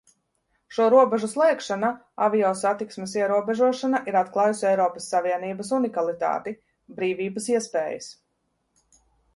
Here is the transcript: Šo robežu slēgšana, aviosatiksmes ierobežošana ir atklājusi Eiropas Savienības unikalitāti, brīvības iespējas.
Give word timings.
Šo 0.75 0.85
robežu 0.93 1.27
slēgšana, 1.33 1.91
aviosatiksmes 2.27 3.13
ierobežošana 3.19 4.01
ir 4.13 4.19
atklājusi 4.23 4.67
Eiropas 4.71 5.11
Savienības 5.15 5.71
unikalitāti, 5.83 6.57
brīvības 7.01 7.53
iespējas. 7.57 8.11